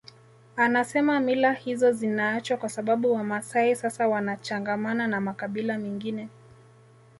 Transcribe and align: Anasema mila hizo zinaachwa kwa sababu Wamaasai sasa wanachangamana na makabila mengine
Anasema 0.55 1.19
mila 1.19 1.53
hizo 1.53 1.91
zinaachwa 1.91 2.57
kwa 2.57 2.69
sababu 2.69 3.13
Wamaasai 3.13 3.75
sasa 3.75 4.07
wanachangamana 4.07 5.07
na 5.07 5.21
makabila 5.21 5.77
mengine 5.77 6.27